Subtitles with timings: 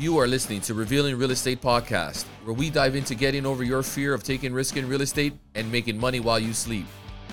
[0.00, 3.82] You are listening to Revealing Real Estate Podcast, where we dive into getting over your
[3.82, 6.86] fear of taking risk in real estate and making money while you sleep.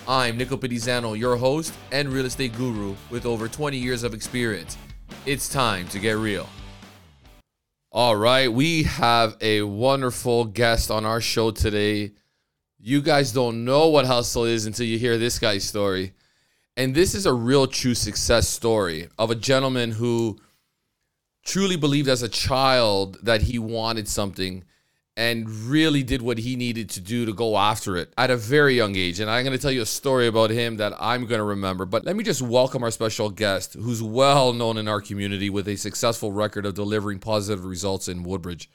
[0.08, 4.80] I'm Nico Pedizano, your host and real estate guru with over 20 years of experience.
[5.28, 6.50] It's time to get real.
[7.92, 12.14] All right, we have a wonderful guest on our show today.
[12.80, 16.14] You guys don't know what hustle is until you hear this guy's story.
[16.76, 20.40] And this is a real true success story of a gentleman who
[21.46, 24.64] truly believed as a child that he wanted something
[25.18, 28.76] and really did what he needed to do to go after it at a very
[28.76, 29.22] young age.
[29.22, 31.86] And I'm going to tell you a story about him that I'm going to remember.
[31.86, 35.70] But let me just welcome our special guest, who's well known in our community with
[35.70, 38.70] a successful record of delivering positive results in Woodbridge.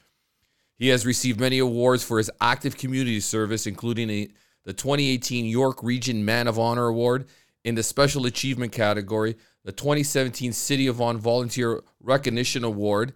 [0.77, 4.28] He has received many awards for his active community service, including a,
[4.64, 7.27] the 2018 York Region Man of Honor Award
[7.64, 13.12] in the Special Achievement category, the 2017 City of Vaughan Volunteer Recognition Award,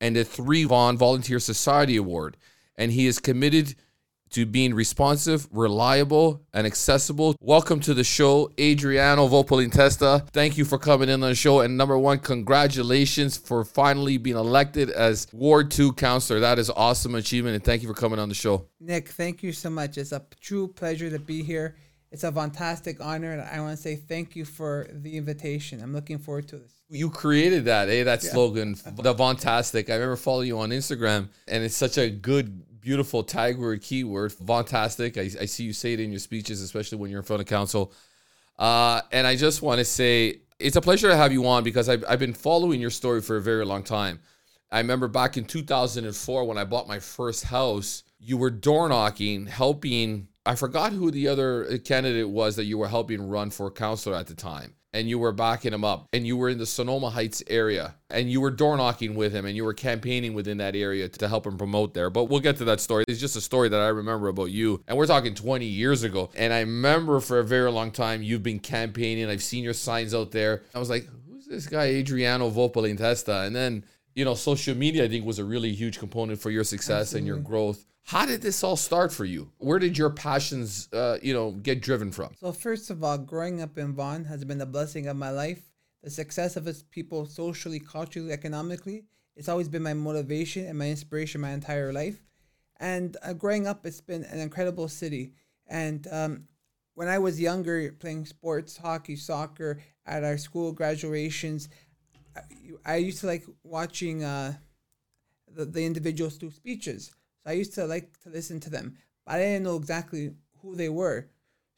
[0.00, 2.36] and the Three Vaughan Volunteer Society Award.
[2.76, 3.74] And he is committed
[4.30, 7.36] to being responsive, reliable, and accessible.
[7.40, 10.28] Welcome to the show, Adriano Volpentesta.
[10.30, 11.60] Thank you for coming in on the show.
[11.60, 16.40] And number one, congratulations for finally being elected as Ward 2 counselor.
[16.40, 17.54] That is awesome achievement.
[17.54, 18.66] And thank you for coming on the show.
[18.80, 19.96] Nick, thank you so much.
[19.96, 21.76] It's a true pleasure to be here.
[22.10, 25.82] It's a Vaughantastic honor, and I want to say thank you for the invitation.
[25.82, 26.72] I'm looking forward to this.
[26.88, 28.04] You created that, eh?
[28.04, 28.30] That yeah.
[28.30, 29.90] slogan, the Vaughantastic.
[29.90, 34.32] I remember following you on Instagram, and it's such a good, beautiful tag word, keyword,
[34.34, 35.18] Vaughantastic.
[35.18, 37.48] I, I see you say it in your speeches, especially when you're in front of
[37.48, 37.92] council.
[38.56, 41.88] Uh, and I just want to say it's a pleasure to have you on because
[41.88, 44.20] I've, I've been following your story for a very long time.
[44.70, 49.46] I remember back in 2004 when I bought my first house, you were door knocking,
[49.46, 53.70] helping I forgot who the other uh, candidate was that you were helping run for
[53.70, 54.74] councilor at the time.
[54.92, 58.30] And you were backing him up, and you were in the Sonoma Heights area, and
[58.30, 61.46] you were door knocking with him, and you were campaigning within that area to help
[61.46, 62.08] him promote there.
[62.08, 63.04] But we'll get to that story.
[63.06, 66.30] It's just a story that I remember about you, and we're talking 20 years ago.
[66.34, 69.28] And I remember for a very long time you've been campaigning.
[69.28, 70.62] I've seen your signs out there.
[70.74, 73.46] I was like, who's this guy, Adriano Volpentesta?
[73.46, 73.84] And then,
[74.14, 77.18] you know, social media, I think, was a really huge component for your success Absolutely.
[77.18, 77.84] and your growth.
[78.06, 79.50] How did this all start for you?
[79.58, 82.34] Where did your passions, uh, you know, get driven from?
[82.38, 85.72] So first of all, growing up in Vaughan has been the blessing of my life.
[86.04, 90.88] The success of its people, socially, culturally, economically, it's always been my motivation and my
[90.88, 92.22] inspiration my entire life.
[92.78, 95.32] And uh, growing up, it's been an incredible city.
[95.66, 96.44] And um,
[96.94, 101.68] when I was younger, playing sports, hockey, soccer, at our school graduations,
[102.36, 104.54] I, I used to like watching uh,
[105.52, 107.10] the, the individuals do speeches.
[107.46, 110.88] I used to like to listen to them, but I didn't know exactly who they
[110.88, 111.28] were.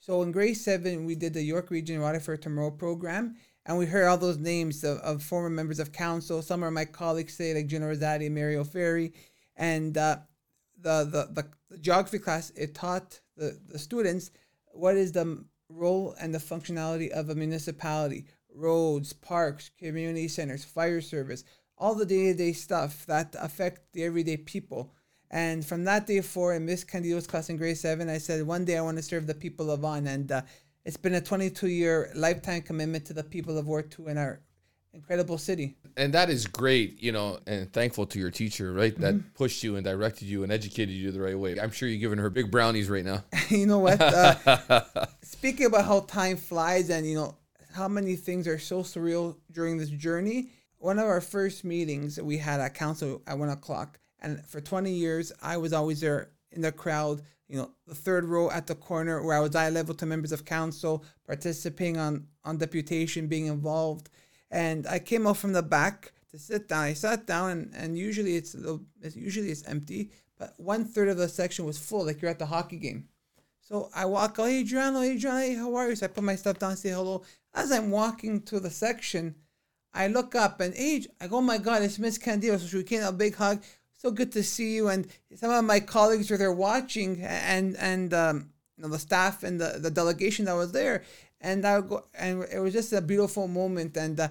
[0.00, 3.36] So in grade seven, we did the York Region for Tomorrow program,
[3.66, 6.40] and we heard all those names of, of former members of council.
[6.40, 9.12] Some are my colleagues say, like Gino Rosati, Mario Ferri,
[9.56, 10.18] and uh,
[10.80, 14.30] the, the, the, the geography class, it taught the, the students
[14.72, 18.24] what is the role and the functionality of a municipality,
[18.54, 21.44] roads, parks, community centers, fire service,
[21.76, 24.92] all the day-to-day stuff that affect the everyday people.
[25.30, 28.64] And from that day forward, in Miss Candido's class in grade seven, I said, one
[28.64, 30.06] day I want to serve the people of Vaughan.
[30.06, 30.42] And uh,
[30.84, 34.40] it's been a 22 year lifetime commitment to the people of Ward 2 in our
[34.94, 35.76] incredible city.
[35.96, 38.98] And that is great, you know, and thankful to your teacher, right?
[38.98, 39.28] That mm-hmm.
[39.34, 41.60] pushed you and directed you and educated you the right way.
[41.60, 43.24] I'm sure you're giving her big brownies right now.
[43.50, 44.00] you know what?
[44.00, 47.36] Uh, speaking about how time flies and, you know,
[47.74, 52.38] how many things are so surreal during this journey, one of our first meetings we
[52.38, 56.62] had at council at one o'clock and for 20 years, I was always there in
[56.62, 59.94] the crowd, you know, the third row at the corner where I was eye level
[59.96, 64.10] to members of council, participating on, on deputation, being involved.
[64.50, 66.84] And I came up from the back to sit down.
[66.84, 68.54] I sat down and, and usually it's,
[69.00, 72.38] it's usually it's empty, but one third of the section was full, like you're at
[72.38, 73.08] the hockey game.
[73.60, 75.96] So I walk, oh, hey, Adriano, hey, Adriano, hey, how are you?
[75.96, 77.22] So I put my stuff down, say hello.
[77.54, 79.34] As I'm walking to the section,
[79.92, 82.56] I look up and age, I go, oh my God, it's Miss Candido.
[82.56, 83.62] So she came a big hug
[83.98, 84.88] so good to see you.
[84.88, 89.42] And some of my colleagues are there watching, and and um, you know the staff
[89.42, 91.04] and the, the delegation that was there,
[91.40, 93.96] and I go, and it was just a beautiful moment.
[93.96, 94.28] And uh,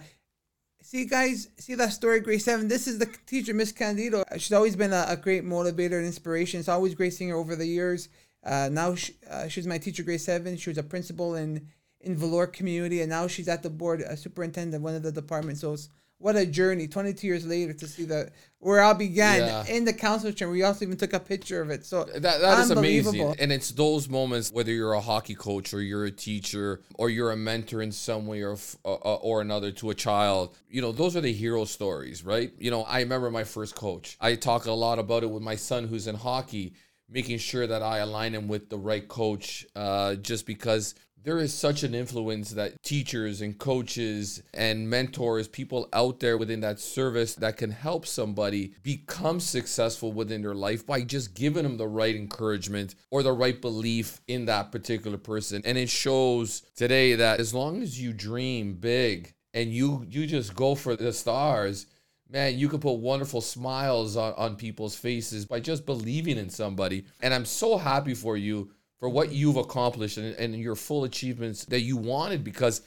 [0.81, 2.67] see, guys, see that story, grade seven.
[2.67, 4.23] This is the teacher, Miss Candido.
[4.37, 6.59] She's always been a, a, great motivator and inspiration.
[6.59, 8.09] It's always great seeing her over the years.
[8.43, 10.57] Uh, now she, uh, she's my teacher, grade seven.
[10.57, 11.67] She was a principal in
[11.99, 15.11] in Vellore community, and now she's at the board, a superintendent of one of the
[15.11, 15.61] departments.
[15.61, 15.75] So
[16.19, 16.87] what a journey!
[16.87, 19.65] Twenty two years later to see that where I began Yeah.
[19.67, 20.51] in the council chamber.
[20.51, 21.85] We also even took a picture of it.
[21.85, 23.35] So That, that is amazing.
[23.39, 27.31] And it's those moments, whether you're a hockey coach or you're a teacher or you're
[27.31, 30.91] a mentor in some way or, uh, uh, or another to a child, you know,
[30.91, 32.51] those are the hero stories, right?
[32.57, 34.17] You know, I remember my first coach.
[34.19, 36.73] I talk a lot about it with my son who's in hockey,
[37.07, 40.95] making sure that I align him with the right coach uh, just because
[41.27, 46.61] there is such an influence that teachers and coaches and mentors, people out there within
[46.61, 51.75] that service that can help somebody become successful within their life by just giving them
[51.75, 55.61] the right encouragement or the right belief in that particular person.
[55.65, 60.55] And it shows today that as long as you dream big and you you just
[60.55, 61.87] go for the stars,
[62.29, 67.03] man, you can put wonderful smiles on, on people's faces by just believing in somebody.
[67.21, 71.65] And I'm so happy for you for what you've accomplished and, and your full achievements
[71.65, 72.81] that you wanted because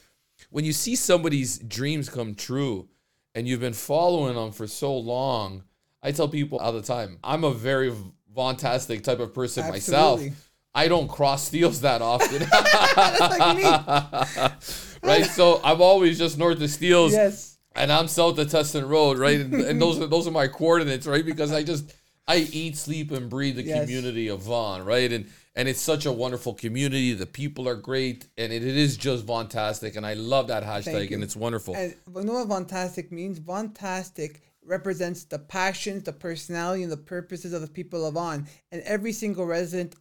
[0.49, 2.87] when you see somebody's dreams come true
[3.35, 5.63] and you've been following them for so long,
[6.03, 7.93] I tell people all the time, I'm a very
[8.33, 10.21] Vaughantastic type of person myself.
[10.73, 12.39] I don't cross Steeles that often.
[12.95, 13.63] That's like me.
[15.03, 15.25] right?
[15.25, 17.57] So I'm always just north of Steeles Yes.
[17.75, 19.39] and I'm south of Teston Road, right?
[19.41, 21.25] And, and those are those are my coordinates, right?
[21.25, 21.93] Because I just
[22.27, 23.81] I eat, sleep, and breathe the Yes.
[23.81, 25.11] community of Vaughan, right?
[25.11, 27.13] And and it's such a wonderful community.
[27.13, 31.13] The people are great, and it, it is just Vaughantastic, and I love that hashtag,
[31.13, 31.75] and it's wonderful.
[31.75, 33.39] And you know what Vaughantastic means?
[33.39, 38.47] Vaughantastic represents the passions, the personality, and the purposes of the people of Vaughan.
[38.71, 39.95] And every single resident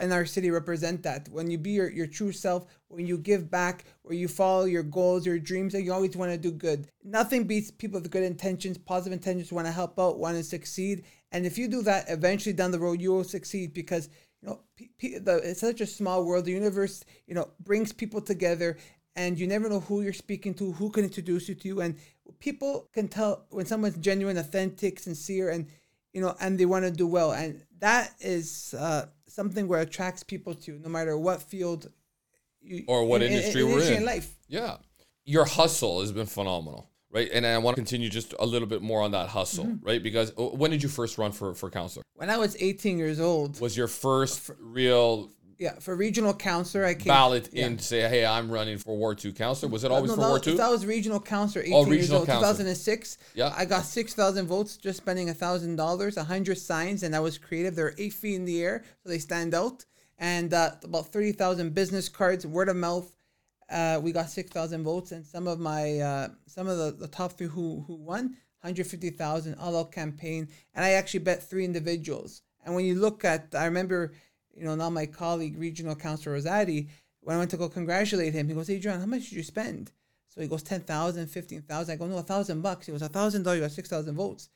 [0.00, 1.28] in our city represent that.
[1.28, 4.82] When you be your, your true self, when you give back, where you follow your
[4.82, 6.88] goals, your dreams, and you always want to do good.
[7.04, 11.04] Nothing beats people with good intentions, positive intentions, want to help out, want to succeed.
[11.36, 14.08] And if you do that, eventually down the road, you will succeed because
[14.40, 16.46] you know pe- pe- the, it's such a small world.
[16.46, 18.78] The universe, you know, brings people together,
[19.14, 21.92] and you never know who you're speaking to, who can introduce you to you, and
[22.38, 25.66] people can tell when someone's genuine, authentic, sincere, and
[26.14, 30.22] you know, and they want to do well, and that is uh, something where attracts
[30.22, 31.82] people to you, no matter what field
[32.62, 34.06] you, Or what industry we're in.
[34.06, 34.30] life.
[34.48, 34.76] Yeah.
[35.26, 37.28] Your hustle has been phenomenal, right?
[37.32, 39.86] And I want to continue just a little bit more on that hustle, Mm-hmm.
[39.86, 40.02] right?
[40.02, 42.02] Because uh, when did you first run for, for counselor?
[42.14, 46.92] When I was 18 years old, Was your first real yeah, for regional counselor, I
[46.92, 47.06] came.
[47.06, 47.64] ballot yeah.
[47.66, 49.72] in to say, hey, I'm running for Ward 2 counselor?
[49.72, 50.56] Was it always no, for that, Ward 2?
[50.58, 52.52] that was regional counselor, 18 Oh, years regional old, counselor.
[52.52, 53.16] 2006.
[53.34, 53.54] Yeah.
[53.56, 57.74] I got 6,000 votes just spending $1,000, 100 signs, and I was creative.
[57.74, 59.86] They're eight feet in the air, so they stand out.
[60.18, 63.10] And uh, about 30,000 business cards, word of mouth.
[63.68, 67.32] Uh, we got 6,000 votes, and some of my, uh, some of the, the top
[67.32, 70.48] three who, who won, 150,000 all out campaign.
[70.74, 72.42] And I actually bet three individuals.
[72.64, 74.12] And when you look at, I remember,
[74.54, 76.88] you know, now my colleague, regional councilor Rosati,
[77.20, 79.42] when I went to go congratulate him, he goes, Hey, John, how much did you
[79.42, 79.90] spend?
[80.28, 81.92] So he goes, 10,000, 15,000.
[81.92, 82.86] I go, no, a thousand bucks.
[82.86, 84.50] He goes, a thousand dollars, you got 6,000 votes.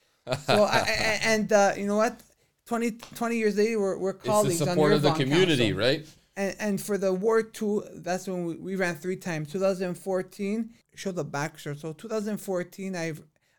[0.44, 2.20] So, I, I, and uh, you know what?
[2.66, 5.78] 20, 20 years later, we're, we're it's the colleagues on support of the community, Council.
[5.78, 6.06] right?
[6.40, 9.52] And, and for the Ward 2, that's when we, we ran three times.
[9.52, 11.78] 2014, show the backshot.
[11.78, 13.12] So 2014, I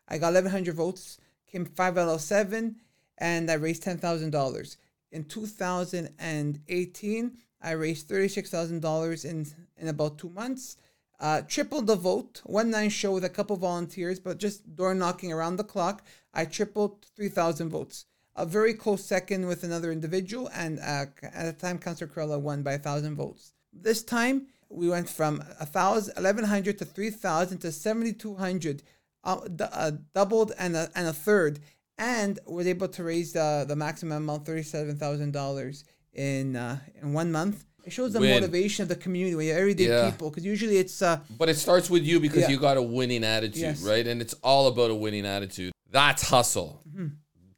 [0.08, 1.18] I got 1,100 votes,
[1.50, 2.76] came five out of seven,
[3.18, 4.76] and I raised $10,000.
[5.12, 7.32] In 2018,
[7.62, 9.46] I raised $36,000 in,
[9.76, 10.76] in about two months.
[11.20, 15.32] Uh, tripled the vote, one nine show with a couple volunteers, but just door knocking
[15.32, 16.04] around the clock.
[16.34, 18.06] I tripled 3,000 votes.
[18.34, 22.62] A very close second with another individual, and uh, at the time, Councillor Carella won
[22.62, 23.52] by 1,000 votes.
[23.72, 28.82] This time, we went from 1,000, 1,100 to 3,000 to 7,200,
[29.24, 31.60] uh, d- uh, doubled and a, and a third,
[31.98, 37.64] and was able to raise uh, the maximum amount, $37,000 in uh, in one month.
[37.84, 38.30] It shows the Win.
[38.40, 40.10] motivation of the community, everyday Yeah.
[40.10, 42.50] people, because usually it's uh, But it starts with you because Yeah.
[42.50, 43.82] you got a winning attitude, Yes.
[43.82, 44.06] right?
[44.06, 45.72] And it's all about a winning attitude.
[45.90, 46.82] That's hustle.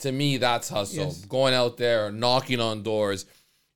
[0.04, 1.04] To me, that's hustle.
[1.04, 1.24] Yes.
[1.24, 3.24] Going out there, knocking on doors,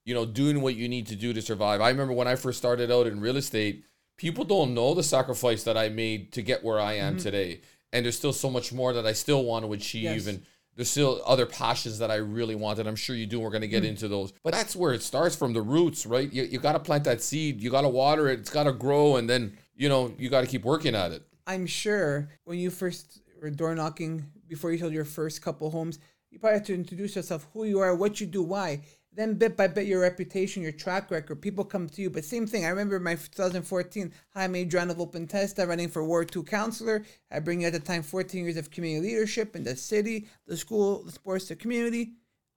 [0.04, 1.80] you know, doing what you need to do to survive.
[1.80, 3.85] I remember when I first started out in real estate,
[4.18, 7.23] people don't know the sacrifice that I made to get where I am mm-hmm.
[7.23, 7.62] today.
[7.94, 10.02] And there's still so much more that I still want to achieve.
[10.02, 10.26] Yes.
[10.26, 10.42] And
[10.76, 13.40] there's still other passions that I really want, and I'm sure you do.
[13.40, 13.90] We're going to get mm-hmm.
[13.90, 14.35] into those.
[14.44, 16.30] But that's where it starts from the roots, right?
[16.30, 18.73] You, you got to plant that seed, you got to water it, it's got to
[18.73, 21.23] grow, and then, you know, you got to keep working at it.
[21.47, 25.99] I'm sure when you first were door knocking before you sold your first couple homes,
[26.30, 28.82] you probably have to introduce yourself, who you are, what you do, why.
[29.12, 32.11] Then bit by bit, your reputation, your track record, people come to you.
[32.11, 32.64] But same thing.
[32.64, 34.12] I remember my 2014.
[34.35, 37.04] Hi, I'm Adriano Volpentesta, running for Ward Two councillor.
[37.30, 41.02] I bring at the time 14 years of community leadership in the city, the school,
[41.02, 42.12] the sports, the community.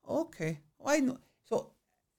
[0.07, 1.17] Okay, well, I know.
[1.45, 1.71] So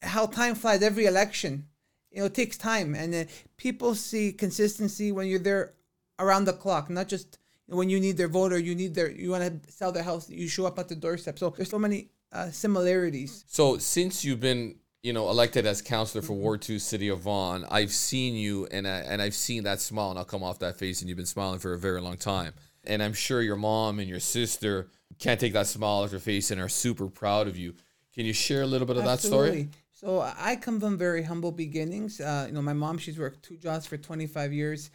[0.03, 0.83] how time flies.
[0.83, 1.69] Every election,
[2.11, 3.25] you know, it takes time, and uh,
[3.57, 5.75] people see consistency when you're there
[6.19, 9.31] around the clock, not just when you need their vote or you need their you
[9.31, 11.39] want to sell their house, you show up at the doorstep.
[11.39, 13.45] So there's so many uh, similarities.
[13.49, 17.65] So since you've been you know elected as counselor for Ward Two, City of Vaughan,
[17.71, 20.77] I've seen you and I, and I've seen that smile and I'll come off that
[20.77, 22.53] face, and you've been smiling for a very long time.
[22.85, 24.89] And I'm sure your mom and your sister
[25.19, 27.75] can't take that smile off your face and are super proud of you.
[28.15, 29.49] Can you share a little bit of Absolutely.
[29.49, 29.69] that story?
[29.93, 32.21] So I come from very humble beginnings.
[32.21, 34.91] Uh, you know, my mom, she's worked two jobs for 25 years,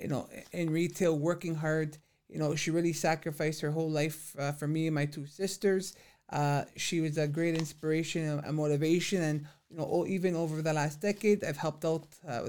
[0.00, 1.98] you know, in retail, working hard.
[2.28, 5.94] You know, she really sacrificed her whole life uh, for me and my two sisters.
[6.30, 9.22] Uh, she was a great inspiration and, motivation.
[9.22, 12.42] And, you know, even over the last decade, I've helped out uh,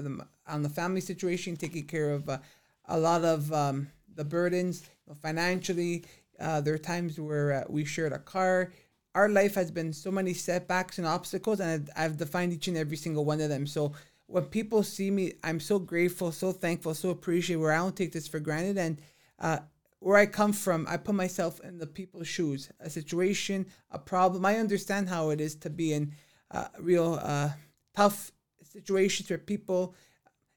[0.46, 2.38] on the family situation, taking care of uh,
[2.86, 6.04] a lot of um, the burdens you know, financially.
[6.40, 8.72] Uh, there are times where uh, we shared a car.
[9.14, 12.76] Our life has been so many setbacks and obstacles, and I've, I've defined each and
[12.76, 13.66] every single one of them.
[13.66, 13.92] So
[14.26, 17.60] when people see me, I'm so grateful, so thankful, so appreciative.
[17.60, 18.98] Where I don't take this for granted, and
[19.38, 19.58] uh,
[20.00, 22.70] where I come from, I put myself in the people's shoes.
[22.80, 24.44] A situation, a problem.
[24.46, 26.12] I understand how it is to be in
[26.50, 27.50] uh, real uh,
[27.96, 29.94] tough situations where people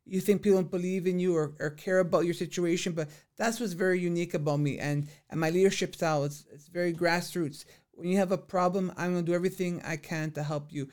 [0.05, 3.07] you think people don't believe in you or, or care about your situation but
[3.37, 7.65] that's what's very unique about me and and my leadership style is it's very grassroots
[7.91, 10.87] when you have a problem i'm going to do everything i can to help you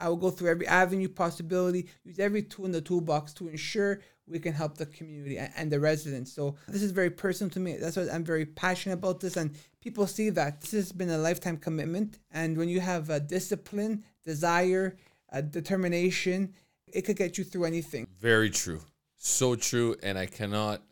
[0.00, 4.00] i will go through every avenue possibility use every tool in the toolbox to ensure
[4.28, 7.76] we can help the community and, the residents so this is very personal to me
[7.76, 11.18] that's why i'm very passionate about this and people see that this has been a
[11.18, 14.96] lifetime commitment and when you have a discipline desire
[15.30, 16.52] a determination
[16.94, 18.80] it could get you through anything Very true.
[19.16, 19.96] So true.
[20.02, 20.82] And I cannot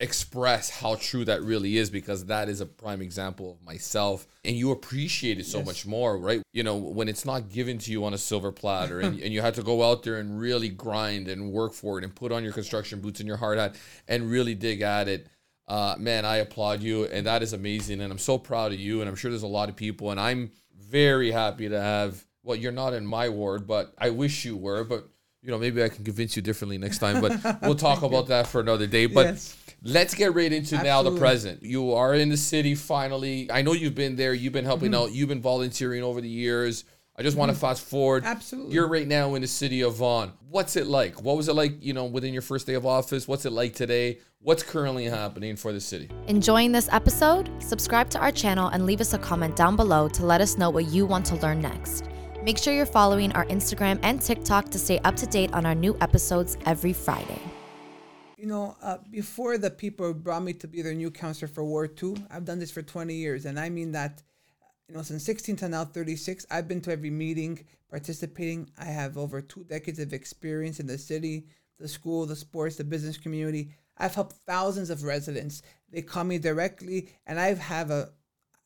[0.00, 4.26] express how true that really is because that is a prime example of myself.
[4.44, 5.66] And you appreciate it so Yes.
[5.66, 6.40] much more, right?
[6.52, 9.40] You know, when it's not given to you on a silver platter and, and you
[9.40, 12.44] have to go out there and really grind and work for it and put on
[12.44, 13.74] your construction boots and your hard hat
[14.06, 15.26] and really dig at it.
[15.66, 17.04] Uh, man, I applaud you.
[17.06, 18.00] And that is amazing.
[18.00, 19.00] And I'm so proud of you.
[19.00, 20.10] And I'm sure there's a lot of people.
[20.12, 24.44] And I'm very happy to have, well, you're not in my ward, but I wish
[24.44, 24.84] you were.
[24.84, 25.08] But
[25.42, 28.46] you know, maybe I can convince you differently next time, but we'll talk about that
[28.48, 29.06] for another day.
[29.06, 29.56] But Yes.
[29.82, 31.62] Let's get right into now the present.
[31.62, 33.50] You are in the city finally.
[33.50, 35.02] I know you've been there, you've been helping Mm-hmm.
[35.02, 36.84] out, you've been volunteering over the years.
[37.16, 38.22] I just want to fast forward.
[38.24, 38.74] Absolutely.
[38.74, 40.32] You're right now in the city of Vaughan.
[40.50, 41.20] What's it like?
[41.20, 43.26] What was it like, you know, within your first day of office?
[43.26, 44.18] What's it like today?
[44.40, 46.08] What's currently happening for the city?
[46.28, 47.50] Enjoying this episode?
[47.60, 50.70] Subscribe to our channel and leave us a comment down below to let us know
[50.70, 52.04] what you want to learn next.
[52.44, 55.74] Make sure you're following our Instagram and TikTok to stay up to date on our
[55.74, 57.40] new episodes every Friday.
[58.38, 61.96] You know, uh, before the people brought me to be their new counselor for Ward
[61.96, 63.46] 2, I've done this for 20 years.
[63.46, 64.22] And I mean that,
[64.88, 68.70] you know, since 16 to now 36, I've been to every meeting, participating.
[68.78, 71.48] I have over two decades of experience in the city,
[71.80, 73.72] the school, the sports, the business community.
[73.96, 75.62] I've helped thousands of residents.
[75.90, 78.10] They call me directly, and I've have a,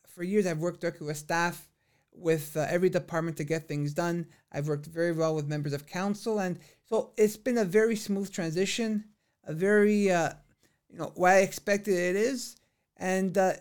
[0.06, 1.70] for years, I've worked directly with staff,
[2.12, 4.26] with uh, every department to get things done.
[4.52, 6.58] I've worked very well with members of council, and
[6.90, 9.04] so it's been a very smooth transition,
[9.44, 10.30] a very, uh,
[10.90, 12.56] you know, what I expected it is.
[12.96, 13.54] And uh,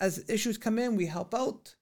[0.00, 1.74] as issues come in, we help out.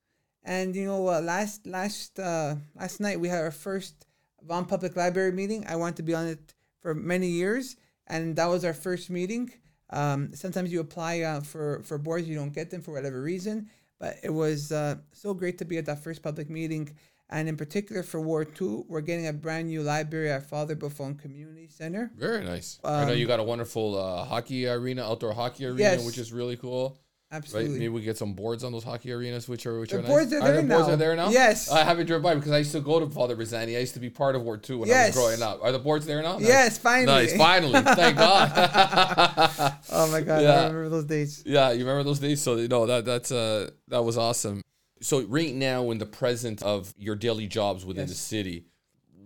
[0.44, 4.06] And you know, uh, last last uh, last night we had our first
[4.42, 5.64] Vaughan Public Library meeting.
[5.66, 7.76] I wanted to be on it for many years,
[8.06, 9.50] and that was our first meeting.
[9.90, 13.70] Um, sometimes you apply uh, for for boards, you don't get them for whatever reason.
[13.98, 16.94] But it was uh, so great to be at that first public meeting,
[17.34, 21.18] and in particular for Ward Two, we're getting a brand new library at Father Bulfon
[21.18, 22.10] Community Center.
[22.16, 22.78] Very nice.
[22.84, 26.06] I know Um, you got a wonderful uh, hockey arena, outdoor hockey arena, Yes.
[26.06, 26.90] which is really cool.
[27.32, 27.38] Right?
[27.38, 27.78] Absolutely.
[27.80, 30.30] Maybe we get some boards on those hockey arenas, which are which The are boards
[30.30, 30.40] nice.
[30.40, 31.30] are there the boards are there now.
[31.30, 31.68] Yes.
[31.68, 33.74] I haven't driven by because I used to go to Father Bressani.
[33.76, 35.58] I used to be part of Ward Two when I was growing up.
[35.64, 36.38] Are the boards there now?
[36.38, 36.46] Nice.
[36.46, 37.24] Yes, finally.
[37.26, 37.80] Nice, finally.
[37.82, 38.48] Thank God.
[39.90, 40.50] Oh my God, Yeah.
[40.52, 41.42] I remember those days.
[41.44, 42.40] yeah, you remember those days?
[42.40, 44.62] So you know that that's uh that was awesome.
[45.04, 48.64] So right now, in the present of your daily jobs within the city,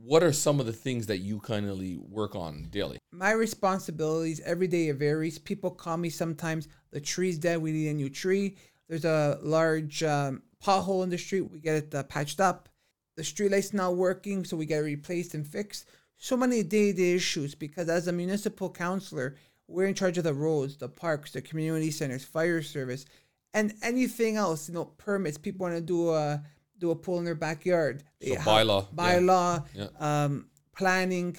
[0.02, 2.99] what are some of the things that you kindly work on daily?
[3.12, 5.38] My responsibilities every day it varies.
[5.38, 7.62] People call me sometimes the tree's dead.
[7.62, 8.56] We need a new tree.
[8.88, 11.42] There's a large um, pothole in the street.
[11.42, 12.68] We get it uh, patched up.
[13.14, 15.88] The streetlight's not working, so we get it replaced and fixed.
[16.16, 19.37] So many day-to-day issues because as a municipal councilor,
[19.68, 23.06] we're in charge of the roads, the parks, the community centers, fire service,
[23.54, 24.68] and anything else.
[24.68, 25.38] You know, permits.
[25.38, 26.42] People want to do a
[26.78, 28.02] do a pool in their backyard.
[28.22, 29.88] So They have- bylaw, bylaw, Yeah.
[29.98, 31.36] um, planning.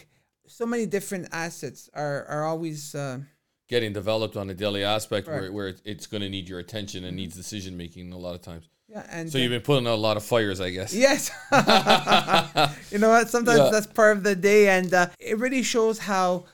[0.47, 2.93] So many different assets are are always.
[2.95, 3.19] Uh,
[3.67, 7.15] Getting developed on a daily aspect where, where it's going to need your attention and
[7.15, 8.67] needs decision making a lot of times.
[8.87, 10.91] Yeah, and So you've been putting out a lot of fires, I guess.
[10.91, 11.29] Yes.
[12.91, 13.29] you know what?
[13.29, 13.69] Sometimes Yeah.
[13.71, 16.45] that's part of the day, and uh, it really shows how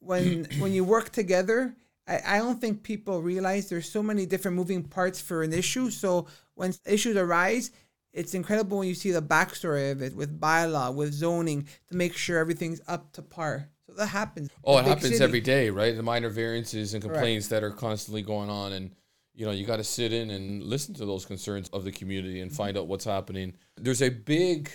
[0.00, 1.74] when when you work together.
[2.10, 5.90] I, I don't think people realize there's so many different moving parts for an issue.
[5.90, 7.70] So when issues arise,
[8.12, 12.14] it's incredible when you see the backstory of it with bylaw, with zoning, to make
[12.14, 13.68] sure everything's up to par.
[13.86, 14.50] So that happens.
[14.64, 15.24] Oh, it happens city.
[15.24, 15.96] every day, right?
[15.96, 18.90] The minor variances and complaints that are constantly going on, and
[19.34, 22.40] you know you got to sit in and listen to those concerns of the community
[22.40, 23.54] and find out what's happening.
[23.76, 24.70] There's a big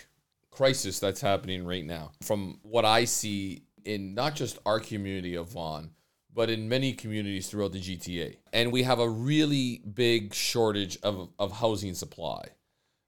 [0.50, 5.50] crisis that's happening right now, from what I see in not just our community of
[5.50, 5.92] Vaughan,
[6.36, 11.30] but in many communities throughout the GTA, and we have a really big shortage of
[11.40, 12.50] of housing supply.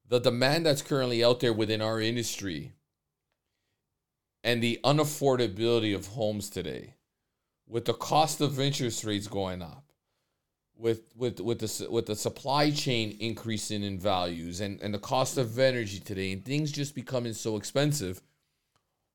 [0.07, 2.71] The demand that's currently out there within our industry
[4.43, 6.95] and the unaffordability of homes today
[7.67, 9.91] with the cost of interest rates going up
[10.77, 15.37] with with with the with the supply chain increasing in values and and the cost
[15.37, 18.21] of energy today and things just becoming so expensive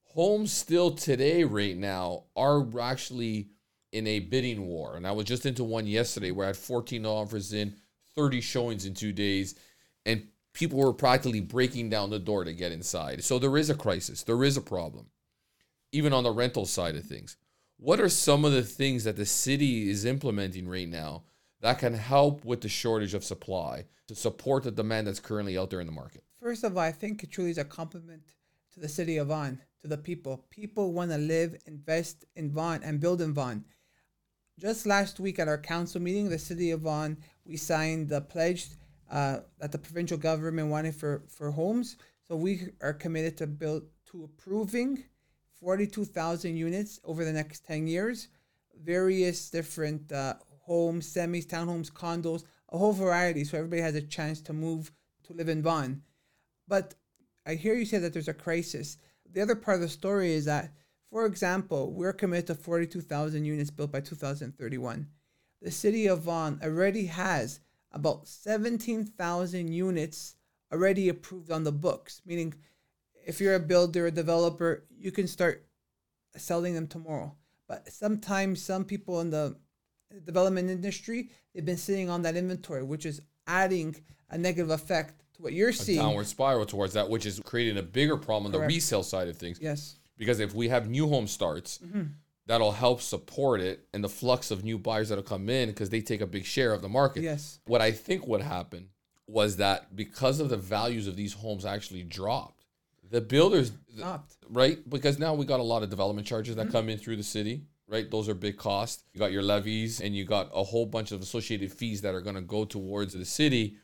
[0.03, 3.49] homes still today right now are actually
[3.93, 7.05] in a bidding war and i was just into one yesterday where i had 14
[7.07, 7.75] offers in
[8.17, 9.55] 30 showings in two days
[10.05, 13.75] and people were practically breaking down the door to get inside so there is a
[13.75, 15.07] crisis there is a problem
[15.93, 17.37] even on the rental side of things.
[17.79, 21.25] What are some of the things that the city is implementing right now
[21.61, 25.71] that can help with the shortage of supply to support the demand that's currently out
[25.71, 26.25] there in the market?
[26.41, 28.23] First of all, I think it truly is a compliment
[28.75, 30.45] to the city of Vaughan, to the people.
[30.51, 33.65] People want to live, invest in Vaughan, and build in Vaughan.
[34.63, 38.69] Just last week at our council meeting, the city of Vaughan, we signed the pledge
[39.11, 41.97] uh, that the provincial government wanted for, for homes.
[42.29, 45.03] So we are committed to build to approving
[45.59, 48.29] 42,000 units over the next 10 years,
[48.81, 53.43] various different uh, homes, semis, townhomes, condos, a whole variety.
[53.43, 54.93] So everybody has a chance to move
[55.25, 56.03] to live in Vaughan.
[56.69, 56.95] But
[57.45, 58.99] I hear you say that there's a crisis.
[59.29, 60.73] The other part of the story is that,
[61.13, 65.07] for example, we're committed to 42,000 units built by 2031.
[65.61, 67.61] The city of Vaughan already has
[67.93, 70.37] about 17,000 units
[70.73, 72.55] already approved on the books, meaning
[73.27, 75.67] if you're a builder, a developer, you can start
[76.35, 77.37] selling them tomorrow.
[77.69, 79.57] But sometimes some people in the
[80.25, 83.95] development industry, they've been sitting on that inventory, which is adding
[84.31, 85.99] a negative effect to what you're seeing.
[86.01, 89.37] Downward spiral towards that, which is creating a bigger problem on the resale side of
[89.37, 89.59] things.
[89.61, 89.99] Yes.
[90.17, 92.03] Because if we have new home starts, mm-hmm.
[92.47, 96.01] that'll help support it and the flux of new buyers that'll come in because they
[96.01, 97.23] take a big share of the market.
[97.23, 97.61] Yes.
[97.67, 98.89] What I think would happen
[99.27, 102.67] was that because of the values of these homes actually dropped,
[103.11, 104.37] the builders Stopped.
[104.49, 104.79] right?
[104.89, 106.73] Because now we got a lot of development charges that mm-hmm.
[106.73, 108.11] come in through the city, right?
[108.11, 109.05] Those are big costs.
[109.13, 112.21] You got your levies and you got a whole bunch of associated fees that are
[112.21, 113.77] going to go towards the city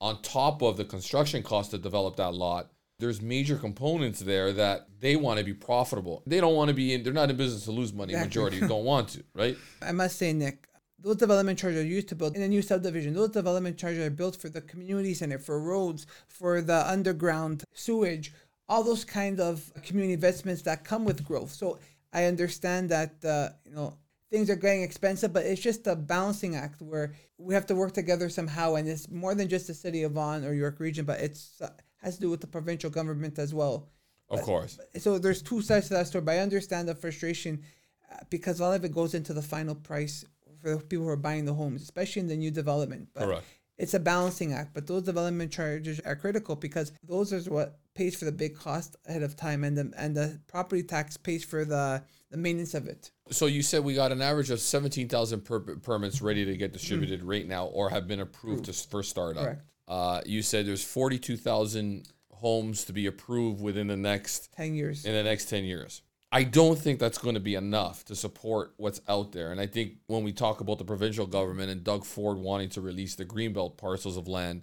[0.00, 2.71] on top of the construction cost to develop that lot.
[3.02, 6.22] There's major components there that they want to be profitable.
[6.24, 8.12] They don't want to be in, they're not in business to lose money.
[8.12, 8.28] Exactly.
[8.28, 9.56] Majority don't want to, right?
[9.82, 10.68] I must say, Nick,
[11.00, 13.12] those development charges are used to build in a new subdivision.
[13.12, 18.32] Those development charges are built for the community center, for roads, for the underground sewage,
[18.68, 21.50] all those kind of community investments that come with growth.
[21.50, 21.80] So
[22.12, 23.98] I understand that uh, you know
[24.30, 27.92] things are getting expensive, but it's just a balancing act where we have to work
[27.92, 31.20] together somehow, and it's more than just the city of Vaughan or York Region, but
[31.20, 31.68] it's uh,
[32.02, 33.88] has to do with the provincial government as well
[34.28, 34.78] Of course.
[34.98, 37.62] so there's two sides to that story, but I understand the frustration
[38.10, 40.24] uh, because a lot of it goes into the final price
[40.60, 43.08] for the people who are buying the homes, especially in the new development.
[43.14, 43.44] But Correct.
[43.78, 48.14] It's a balancing act, but those development charges are critical because those is what pays
[48.14, 51.64] for the big cost ahead of time, and the and the property tax pays for
[51.64, 53.10] the the maintenance of it.
[53.30, 57.24] So you said we got an average of 17,000 per- permits ready to get distributed
[57.24, 59.42] right now or have been approved to s- for startup.
[59.44, 59.62] Correct.
[59.92, 65.04] Uh, you said there's 42,000 homes to be approved within the next Ten years.
[65.04, 66.00] in the next 10 years.
[66.32, 69.52] I don't think that's going to be enough to support what's out there.
[69.52, 72.80] And I think when we talk about the provincial government and Doug Ford wanting to
[72.80, 74.62] release the Greenbelt parcels of land,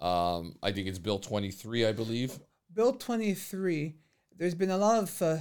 [0.00, 2.38] um, I think it's Bill 23, I believe.
[2.72, 3.96] Bill 23,
[4.34, 5.40] there's been a lot of uh, you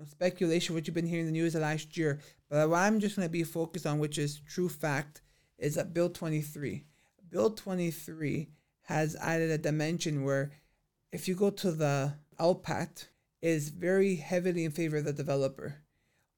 [0.00, 2.20] know, speculation, which you've been hearing in the news the last year.
[2.50, 5.22] But what I'm just going to be focused on, which is true fact,
[5.56, 6.84] is that Bill 23.
[7.34, 8.48] Bill 23
[8.82, 10.52] has added a dimension where
[11.10, 13.08] if you go to the LPAT,
[13.42, 15.82] is very heavily in favor of the developer.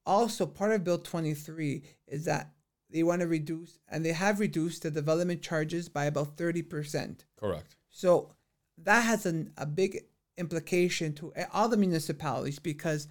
[0.05, 2.51] Also, part of Bill 23 is that
[2.89, 7.19] they want to reduce, and they have reduced the development charges by about 30%.
[7.39, 7.75] Correct.
[7.89, 8.33] So
[8.79, 9.99] that has an, a big
[10.35, 13.07] implication to all the municipalities because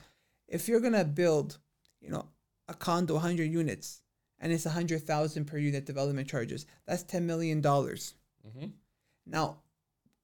[0.46, 1.58] if you're gonna build,
[2.02, 2.26] you know,
[2.68, 4.02] a condo, 100 units,
[4.38, 8.14] and it's 100,000 per unit development charges, that's 10 million dollars.
[8.46, 8.72] Mhm.
[9.26, 9.62] Now,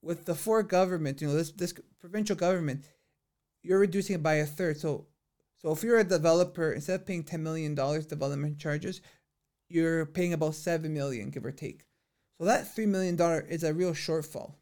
[0.01, 2.85] with the Ford government, you know, this this provincial government,
[3.62, 4.79] you're reducing it by a third.
[4.79, 5.07] So,
[5.57, 9.01] so if you're a developer, instead of paying ten million dollars development charges,
[9.68, 11.87] you're paying about seven million, give or take.
[12.38, 14.55] So that three million dollar is a real shortfall.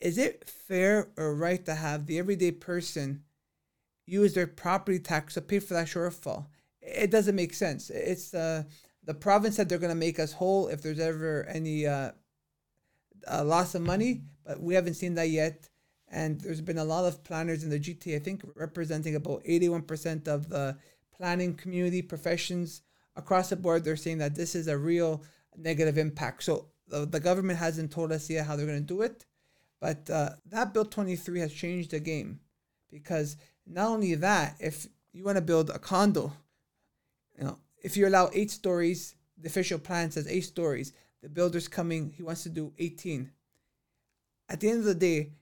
[0.00, 3.24] Is it fair or right to have the everyday person
[4.06, 6.46] use their property tax to pay for that shortfall?
[6.84, 7.90] It doesn't make sense.
[7.90, 8.64] It's uh,
[9.04, 12.12] the province said they're going to make us whole if there's ever any uh,
[13.30, 15.68] uh, loss of money, but we haven't seen that yet.
[16.08, 20.28] And there's been a lot of planners in the GTA, I think representing about 81%
[20.28, 20.76] of the
[21.16, 22.82] planning community professions
[23.16, 23.84] across the board.
[23.84, 25.22] They're saying that this is a real
[25.56, 26.44] negative impact.
[26.44, 29.24] So the, the government hasn't told us yet how they're going to do it.
[29.80, 32.40] But uh, that Bill 23 has changed the game
[32.90, 36.32] because not only that, if you want to build a condo,
[37.38, 40.92] you know, if you allow eight stories, the official plan says eight stories.
[41.22, 43.30] The builder's coming, he wants to do 18.
[44.48, 45.32] At the end of the day,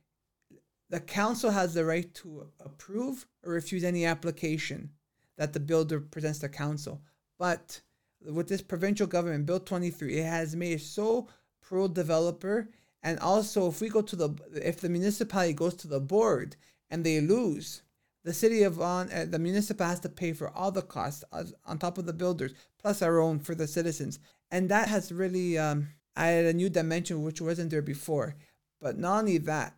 [0.89, 4.91] the council has the right to approve or refuse any application
[5.37, 7.03] that the builder presents to council.
[7.39, 7.81] But
[8.25, 11.29] with this provincial government, Bill 23, it has made it so
[11.61, 12.69] pro developer.
[13.03, 16.57] And also, if we go to the, if the municipality goes to the board
[16.91, 17.83] and they lose,
[18.25, 21.25] the city of Vaughan uh, the municipal has to pay for all the costs
[21.65, 24.19] on top of the builders plus our own for the citizens.
[24.51, 28.37] And that has really um, added a new dimension which wasn't there before.
[28.81, 29.75] But not only that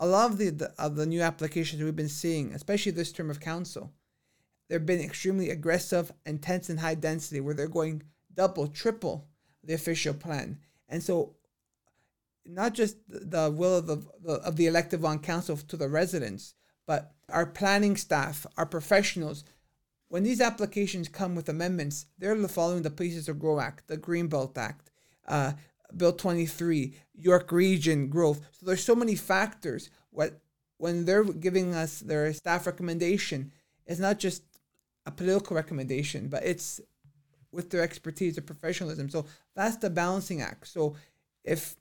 [0.00, 3.30] a lot of the, the of the new applications we've been seeing especially this term
[3.30, 3.92] of council
[4.68, 8.02] they've been extremely aggressive intense and high density where they're going
[8.34, 9.28] double triple
[9.64, 10.58] the official plan.
[10.88, 11.36] And so
[12.44, 16.54] not just the will of the of the elective on council to the residents
[16.86, 19.44] but our planning staff, our professionals,
[20.08, 24.58] when these applications come with amendments, they're following the Places to Grow Act, the Greenbelt
[24.58, 24.90] Act,
[25.26, 25.52] uh,
[25.96, 28.40] Bill 23, York Region growth.
[28.52, 29.90] So there's so many factors.
[30.10, 30.40] What
[30.78, 33.52] when they're giving us their staff recommendation,
[33.86, 34.42] it's not just
[35.06, 36.80] a political recommendation, but it's
[37.52, 39.08] with their expertise, their professionalism.
[39.08, 40.66] So that's the balancing act.
[40.68, 40.96] So
[41.44, 41.76] if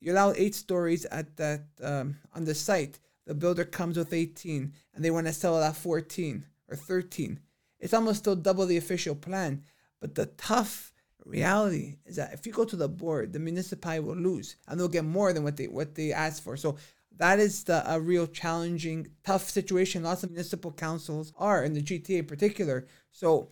[0.00, 4.72] you allow eight stories at that um, on the site, the builder comes with 18
[4.94, 7.40] and they want to sell it at 14 or 13.
[7.78, 9.62] It's almost still double the official plan.
[10.00, 10.92] But the tough
[11.24, 14.88] reality is that if you go to the board, the municipality will lose and they'll
[14.88, 16.56] get more than what they what they asked for.
[16.56, 16.76] So
[17.18, 20.02] that is the a real challenging, tough situation.
[20.02, 22.86] Lots of municipal councils are in the GTA in particular.
[23.12, 23.50] So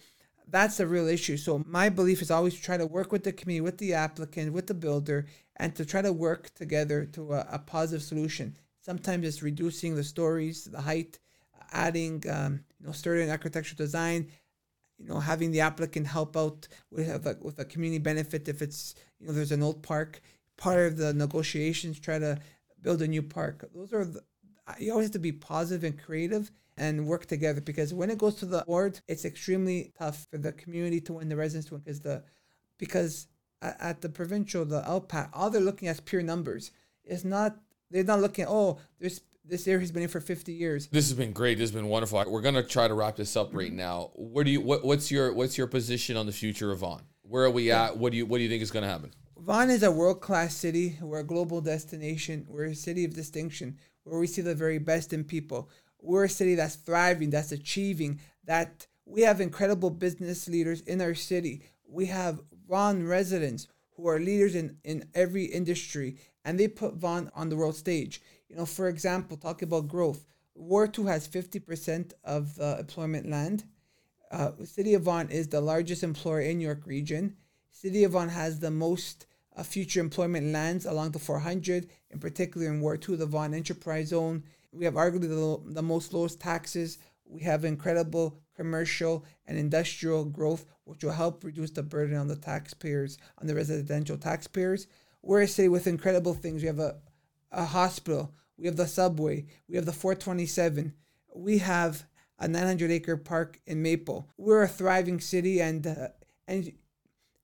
[0.49, 1.37] that's the real issue.
[1.37, 4.67] So my belief is always try to work with the community, with the applicant, with
[4.67, 8.57] the builder, and to try to work together to a, a positive solution.
[8.91, 11.21] Sometimes it's reducing the stories, the height,
[11.71, 14.27] adding um, you know sturdy architectural design.
[14.99, 18.97] You know, having the applicant help out with a, with a community benefit if it's
[19.21, 20.21] you know there's an old park.
[20.57, 22.41] Part of the negotiations try to
[22.83, 23.65] build a new park.
[23.73, 24.23] Those are the,
[24.81, 28.35] you always have to be positive and creative and work together because when it goes
[28.41, 31.83] to the board, it's extremely tough for the community to win, the residents to win,
[31.85, 32.25] because the
[32.77, 33.29] because
[33.63, 36.73] at, the provincial, the LPAT, all they're looking at is pure numbers.
[37.05, 37.57] It's not
[37.91, 38.47] they're not looking.
[38.49, 40.87] Oh, this this area has been here for 50 years.
[40.87, 41.59] This has been great.
[41.59, 42.25] This has been wonderful.
[42.29, 43.77] We're gonna try to wrap this up right mm-hmm.
[43.77, 44.11] now.
[44.15, 47.03] Where do you what, what's your what's your position on the future of Vaughan?
[47.23, 47.87] Where are we yeah.
[47.87, 47.99] at?
[47.99, 49.13] What do you what do you think is gonna happen?
[49.37, 50.99] Vaughan is a world class city.
[51.01, 52.47] We're a global destination.
[52.49, 55.71] We're a city of distinction where we see the very best in people.
[56.01, 61.15] We're a city that's thriving, that's achieving, that we have incredible business leaders in our
[61.15, 61.63] city.
[61.87, 63.67] We have Vaughan residents
[64.01, 68.23] who are leaders in, in every industry and they put Vaughan on the world stage.
[68.49, 73.65] You know, for example, talking about growth, Ward 2 has 50% of the employment land.
[74.31, 77.37] Uh, City of Vaughan is the largest employer in York Region.
[77.71, 82.69] City of Vaughan has the most uh, future employment lands along the 400, in particular
[82.69, 84.43] in Ward 2, the Vaughan Enterprise Zone.
[84.73, 86.99] We have arguably the, the most lowest taxes.
[87.25, 92.37] We have incredible commercial and industrial growth, which will help reduce the burden on the
[92.37, 94.87] taxpayers, on the residential taxpayers.
[95.23, 96.61] We're a city with incredible things.
[96.61, 96.97] We have a,
[97.51, 100.93] a hospital, we have the subway, we have the 427,
[101.35, 102.05] we have
[102.39, 104.29] a 900 acre park in Maple.
[104.37, 106.09] We're a thriving city, and uh,
[106.47, 106.71] and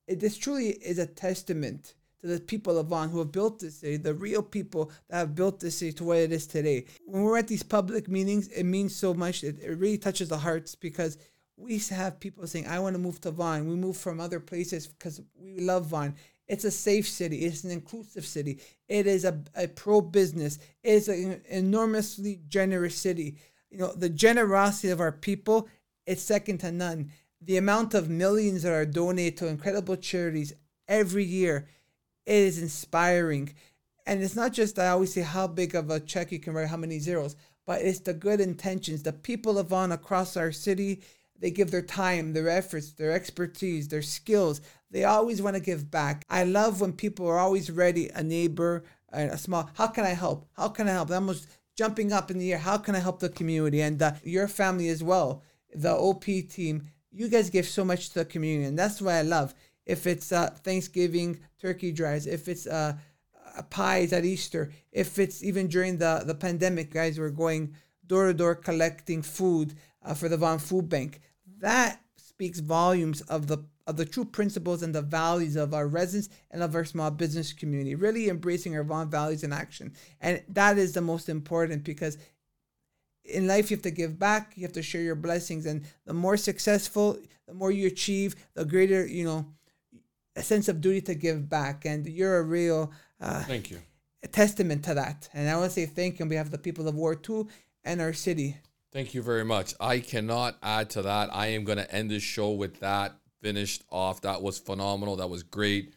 [0.07, 1.95] this truly is a testament
[2.27, 5.35] to the people of Vaughan who have built this city, the real people that have
[5.35, 6.87] built this city to what it is today.
[7.05, 9.45] When we're at these public meetings, it means so much.
[9.45, 11.19] It, it really touches the hearts because
[11.57, 13.69] we have people saying, I want to move to Vaughan.
[13.69, 16.15] We move from other places because we love Vaughan.
[16.49, 17.39] It's a safe city.
[17.39, 18.61] It's an inclusive city.
[18.89, 20.59] It is a, a pro business.
[20.83, 23.37] It is an enormously generous city.
[23.71, 25.69] You know, the generosity of our people,
[26.07, 27.11] it's second to none.
[27.41, 30.53] The amount of millions that are donated to incredible charities
[30.89, 31.69] every year,
[32.27, 33.55] it is inspiring.
[34.07, 36.69] And it's not just I always say how big of a check you can write,
[36.69, 37.37] how many zeros,
[37.67, 39.03] but it's the good intentions.
[39.03, 41.03] The people of Vaughan across our city,
[41.39, 44.61] they give their time, their efforts, their expertise, their skills.
[44.91, 46.25] They always want to give back.
[46.31, 50.49] I love when people are always ready, a neighbor, a small, how can I help?
[50.57, 51.09] How can I help?
[51.09, 52.59] They're almost jumping up in the air.
[52.59, 55.43] How can I help the community and uh, your family as well?
[55.75, 59.23] The OP team, you guys give so much to the community, and that's what I
[59.23, 59.55] love.
[59.87, 62.95] If it's uh, Thanksgiving turkey drives, if it's uh,
[63.57, 67.75] uh, pies at Easter, if it's even during the, the pandemic, guys were going
[68.07, 71.21] door to door collecting food uh, for the Vaughan Food Bank.
[71.61, 76.29] That speaks volumes of the of the true principles and the values of our residents
[76.51, 79.93] and of our small business community, really embracing our Vaughan values in action.
[80.21, 82.19] And that is the most important because
[83.25, 85.67] in life you have to give back, you have to share your blessings.
[85.67, 89.47] And the more successful, the more you achieve, the greater, you know,
[90.37, 91.85] a sense of duty to give back.
[91.85, 93.79] And you're a real uh, thank you
[94.23, 95.29] a testament to that.
[95.33, 97.49] And I want to say thank you on behalf of the people of Ward 2
[97.85, 98.57] and our city.
[98.93, 99.75] Thank you very much.
[99.81, 101.31] I cannot add to that.
[101.33, 104.23] I am going to end this show with that finished off.
[104.23, 105.17] That was phenomenal.
[105.17, 105.95] That was great.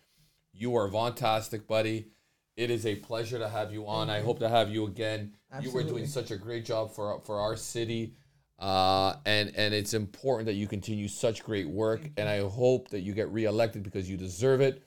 [0.53, 2.07] You are fantastic, buddy.
[2.55, 4.09] It is a pleasure to have you on.
[4.09, 5.33] I hope to have you again.
[5.51, 5.81] Absolutely.
[5.81, 8.15] You were doing such a great job for for our city.
[8.59, 12.01] Uh, and and it's important that you continue such great work.
[12.17, 14.83] And I hope that you get reelected because you deserve it.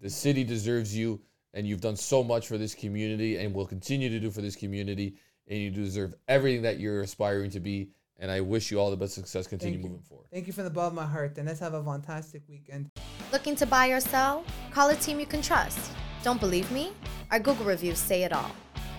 [0.00, 1.20] The city deserves you,
[1.54, 4.56] and you've done so much for this community, and will continue to do for this
[4.56, 5.14] community.
[5.46, 7.90] And you deserve everything that you're aspiring to be.
[8.18, 9.46] And I wish you all the best success.
[9.46, 10.26] Continue moving forward.
[10.32, 12.90] Thank you from the bottom of my heart, and let's have a fantastic weekend.
[13.32, 14.44] Looking to buy or sell?
[14.70, 15.92] Call a team you can trust.
[16.22, 16.92] Don't believe me?
[17.30, 18.50] Our Google reviews say it all.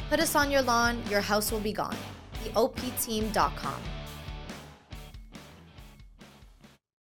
[0.09, 1.95] Put us on your lawn, your house will be gone.
[2.43, 3.81] TheOPteam.com.